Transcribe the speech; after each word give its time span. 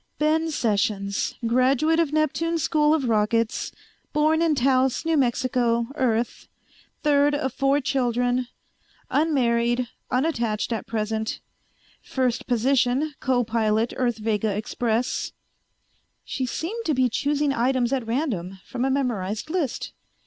"Ben 0.17 0.49
Sessions, 0.49 1.35
graduate 1.45 1.99
of 1.99 2.11
Neptune 2.11 2.57
School 2.57 2.91
of 2.95 3.07
Rockets; 3.07 3.71
born 4.13 4.41
in 4.41 4.55
Taos, 4.55 5.05
New 5.05 5.15
Mexico, 5.15 5.89
Earth; 5.93 6.47
third 7.03 7.35
of 7.35 7.53
four 7.53 7.79
children; 7.79 8.47
unmarried, 9.11 9.89
unattached 10.09 10.73
at 10.73 10.87
present; 10.87 11.39
first 12.01 12.47
position, 12.47 13.13
co 13.19 13.43
pilot 13.43 13.93
Earth 13.95 14.17
Vega 14.17 14.49
Express..." 14.55 15.33
She 16.25 16.47
seemed 16.47 16.83
to 16.85 16.95
be 16.95 17.07
choosing 17.07 17.53
items 17.53 17.93
at 17.93 18.07
random 18.07 18.57
from 18.65 18.83
a 18.83 18.89
memorized 18.89 19.51
list. 19.51 19.93